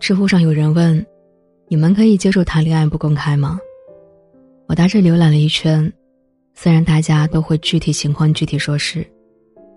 [0.00, 1.06] 知乎上有人问
[1.68, 3.60] ：“你们可以接受谈恋爱不公开吗？”
[4.66, 5.92] 我大致浏览了一圈，
[6.54, 9.06] 虽然大家都会具体情况具体说是，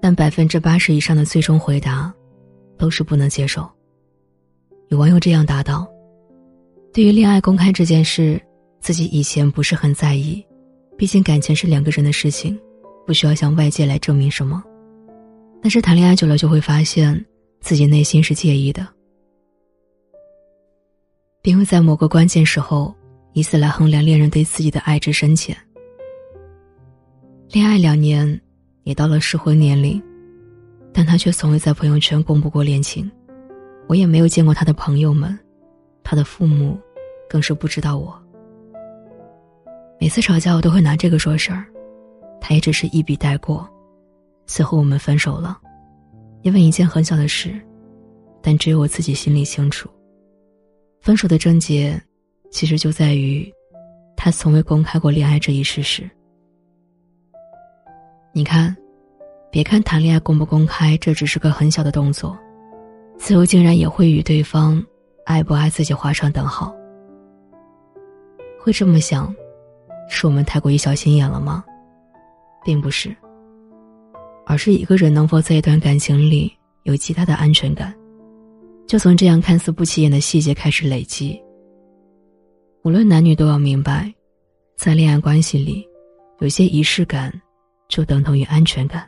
[0.01, 2.11] 但百分之八十以上的最终回答
[2.77, 3.69] 都是不能接受。
[4.87, 5.85] 有网友这样答道
[6.93, 8.41] ：“对于恋爱公开这件事，
[8.79, 10.41] 自己以前不是很在意，
[10.97, 12.57] 毕竟感情是两个人的事情，
[13.05, 14.63] 不需要向外界来证明什么。
[15.61, 17.25] 但是谈恋爱久了，就会发现
[17.59, 18.87] 自己内心是介意的。”
[21.43, 22.95] 并会在某个关键时候，
[23.33, 25.55] 以此来衡量恋人对自己的爱之深浅。
[27.49, 28.39] 恋爱两年，
[28.83, 30.01] 也到了适婚年龄，
[30.93, 33.11] 但他却从未在朋友圈公布过恋情，
[33.89, 35.37] 我也没有见过他的朋友们，
[36.01, 36.79] 他的父母，
[37.29, 38.17] 更是不知道我。
[39.99, 41.65] 每次吵架，我都会拿这个说事儿，
[42.39, 43.69] 他也只是一笔带过。
[44.47, 45.59] 随后我们分手了，
[46.43, 47.53] 因为一件很小的事，
[48.41, 49.89] 但只有我自己心里清楚。
[51.03, 52.01] 分手的症结，
[52.49, 53.53] 其实就在于，
[54.15, 56.09] 他从未公开过恋爱这一事实。
[58.31, 58.73] 你看，
[59.51, 62.37] 别看谈恋爱公不公开，这只是个很小的动作，
[63.17, 64.81] 最后竟然也会与对方
[65.25, 66.73] 爱不爱自己画上等号。
[68.57, 69.35] 会这么想，
[70.07, 71.65] 是我们太过于小心眼了吗？
[72.63, 73.13] 并不是，
[74.45, 76.49] 而是一个人能否在一段感情里
[76.83, 77.93] 有极大的安全感。
[78.85, 81.41] 就从这样看似不起眼的细节开始累积。
[82.83, 84.13] 无论男女都要明白，
[84.75, 85.87] 在恋爱关系里，
[86.39, 87.33] 有些仪式感，
[87.87, 89.07] 就等同于安全感，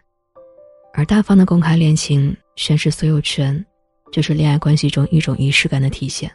[0.94, 3.64] 而大方的公开恋情、宣示所有权，
[4.12, 6.32] 就是恋爱关系中一种仪式感的体现。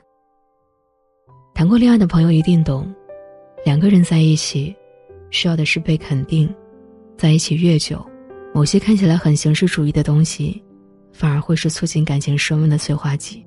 [1.55, 2.95] 谈过恋爱的朋友一定懂，
[3.65, 4.75] 两个人在一起，
[5.31, 6.49] 需要的是被肯定，
[7.17, 8.05] 在一起越久，
[8.55, 10.63] 某些看起来很形式主义的东西。
[11.21, 13.45] 反而会是促进感情升温的催化剂。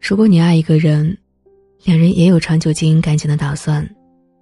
[0.00, 1.16] 如果你爱一个人，
[1.84, 3.88] 两人也有长久经营感情的打算，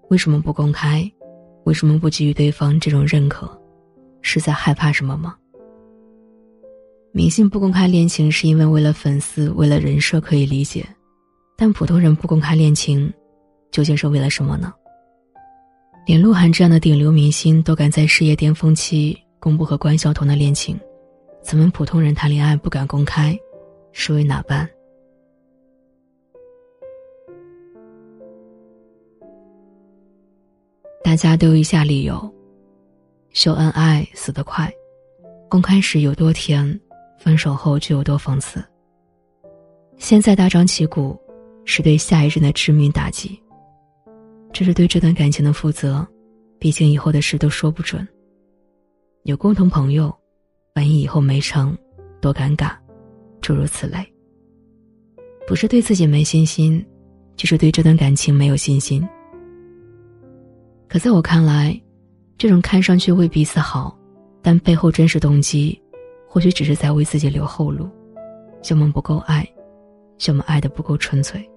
[0.08, 1.06] 为什么不公开？
[1.64, 3.46] 为什么不给予对方这种认可？
[4.22, 5.36] 是在害怕什么吗？
[7.12, 10.86] 明星不公开恋情是因为为了粉丝，为了人设可以理解，
[11.54, 13.12] 但普通人不公开恋情，
[13.70, 14.72] 究竟是为了什么呢？
[16.08, 20.74] 连鹿晗这样的顶流明星都敢在事业巅峰期公布和关晓彤的恋情，
[21.42, 23.38] 咱们普通人谈恋爱不敢公开，
[23.92, 24.66] 是为哪般？
[31.04, 32.34] 大家都有以下理由：
[33.34, 34.72] 秀恩爱死得快，
[35.46, 36.80] 公开时有多甜，
[37.18, 38.64] 分手后就有多讽刺。
[39.98, 41.20] 现在大张旗鼓，
[41.66, 43.38] 是对下一任的致命打击。
[44.58, 46.04] 这是对这段感情的负责，
[46.58, 48.04] 毕竟以后的事都说不准。
[49.22, 50.12] 有共同朋友，
[50.74, 51.78] 万一以后没成，
[52.20, 52.72] 多尴尬，
[53.40, 53.98] 诸如此类。
[55.46, 56.84] 不是对自己没信心，
[57.36, 59.08] 就是对这段感情没有信心。
[60.88, 61.80] 可在我看来，
[62.36, 63.96] 这种看上去为彼此好，
[64.42, 65.80] 但背后真实动机，
[66.26, 67.88] 或许只是在为自己留后路，
[68.68, 69.48] 要么不够爱，
[70.26, 71.48] 要么爱的不够纯粹。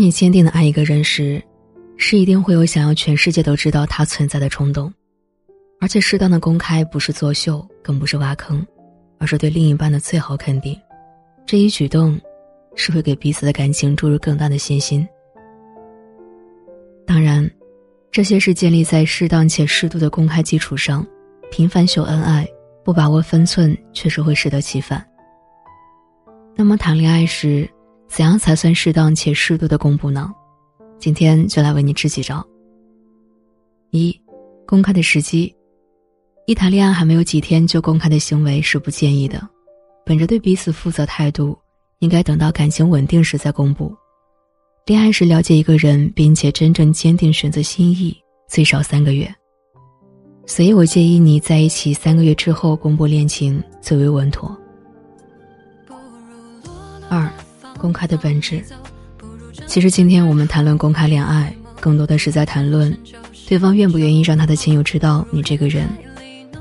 [0.00, 1.42] 当你坚定的爱一个人时，
[1.98, 4.90] 是一定会有想要全世界都知道他存在的冲动，
[5.78, 8.66] 而且适当的公开不是作秀，更不是挖坑，
[9.18, 10.74] 而是对另一半的最好肯定。
[11.44, 12.18] 这一举动，
[12.74, 15.06] 是会给彼此的感情注入更大的信心。
[17.06, 17.46] 当然，
[18.10, 21.06] 这些是建立在适当且适度的公开基础上，
[21.50, 22.48] 频繁秀恩爱，
[22.82, 25.06] 不把握分寸，确实会适得其反。
[26.56, 27.68] 那么谈恋爱时，
[28.10, 30.28] 怎样才算适当且适度的公布呢？
[30.98, 32.44] 今天就来为你支几招。
[33.90, 34.20] 一，
[34.66, 35.54] 公开的时机，
[36.44, 39.40] 一谈恋爱还没有几天就公开的行为是不建议的。
[40.04, 41.56] 本着对彼此负责态度，
[42.00, 43.94] 应该等到感情稳定时再公布。
[44.86, 48.16] 恋爱时了解一个人，并且真正坚定选择心意，
[48.48, 49.32] 最少三个月。
[50.46, 54.54] 所以我建议你在一起三个月之后公布恋情，最为稳妥。
[57.08, 57.32] 二。
[57.80, 58.62] 公开的本质，
[59.66, 62.94] 其实今天我们谈论公开恋爱，更多的是在谈论
[63.48, 65.88] 对方愿不愿意让他的亲友知道你这个人，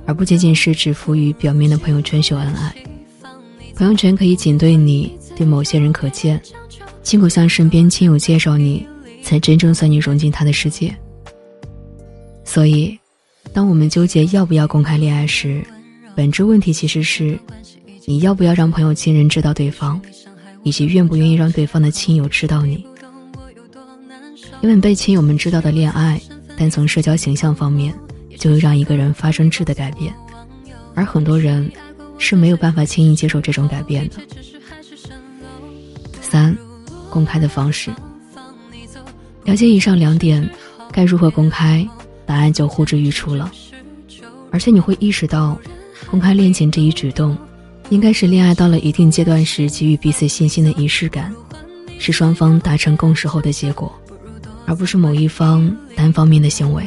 [0.05, 2.73] 而不仅仅是只浮于表面的朋友圈秀恩爱。
[3.75, 6.41] 朋友圈可以仅对你对某些人可见，
[7.03, 8.87] 亲口向身边亲友介绍你，
[9.21, 10.95] 才真正算你融进他的世界。
[12.45, 12.97] 所以，
[13.53, 15.61] 当我们纠结要不要公开恋爱时，
[16.15, 17.37] 本质问题其实是
[18.05, 20.01] 你要不要让朋友亲人知道对方。
[20.63, 22.85] 以及愿不愿意让对方的亲友知道你？
[24.61, 26.21] 因为被亲友们知道的恋爱，
[26.57, 27.93] 单从社交形象方面，
[28.37, 30.13] 就会让一个人发生质的改变，
[30.95, 31.71] 而很多人
[32.17, 34.15] 是没有办法轻易接受这种改变的。
[36.21, 36.55] 三，
[37.09, 37.89] 公开的方式。
[39.45, 40.47] 了解以上两点，
[40.91, 41.87] 该如何公开，
[42.25, 43.51] 答案就呼之欲出了。
[44.51, 45.57] 而且你会意识到，
[46.11, 47.37] 公开恋情这一举动，
[47.89, 51.33] 应该是恋爱到了一定阶段时给予彼此信心的仪式感，
[51.97, 53.91] 是双方达成共识后的结果，
[54.67, 56.83] 而不是某一方单方面的行为。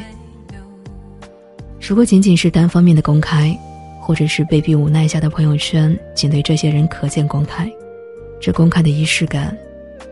[1.80, 3.56] 如果仅仅是单方面的公开，
[4.00, 7.70] 或者是被逼无奈下的朋友圈仅对这些人可见公开，
[8.40, 9.56] 这公开的仪式感，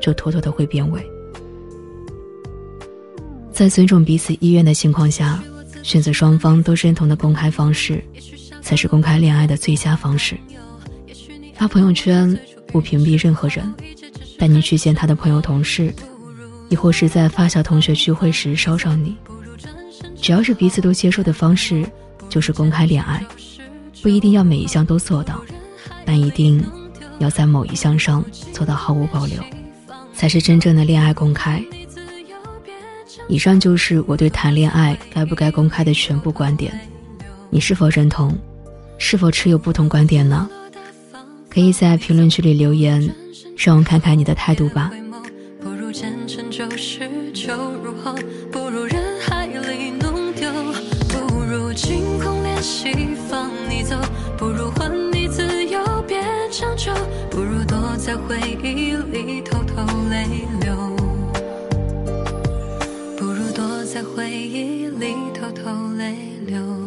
[0.00, 1.00] 就妥妥的会变味。
[3.52, 5.40] 在尊重彼此意愿的情况下，
[5.84, 8.02] 选择双方都认同的公开方式，
[8.60, 10.36] 才是公开恋爱的最佳方式。
[11.60, 12.34] 发朋友圈
[12.68, 13.70] 不屏蔽任何人，
[14.38, 15.92] 带你去见他的朋友同事，
[16.70, 19.14] 亦或是在发小同学聚会时捎上你。
[20.22, 21.84] 只要是彼此都接受的方式，
[22.30, 23.22] 就是公开恋爱，
[24.00, 25.38] 不一定要每一项都做到，
[26.06, 26.64] 但一定
[27.18, 28.24] 要在某一项上
[28.54, 29.38] 做到毫无保留，
[30.14, 31.62] 才是真正的恋爱公开。
[33.28, 36.72] 以上就是我对谈恋爱该不该公开的全部观点，
[37.50, 38.34] 你是否认同？
[38.96, 40.48] 是否持有不同观点呢？
[41.50, 43.12] 可以在评论区里留言
[43.56, 44.91] 让我看看你的态度吧。
[45.61, 47.52] 不如前尘旧事酒
[47.82, 48.14] 入喉
[48.52, 50.49] 不如人海里弄丢。
[51.08, 52.93] 不如清空联系
[53.29, 53.97] 放你走
[54.38, 56.93] 不如还你自由别将就
[57.31, 60.26] 不如躲在回忆里偷偷泪
[60.61, 60.96] 流。
[63.19, 66.14] 不如躲在回忆里偷偷泪
[66.46, 66.80] 流。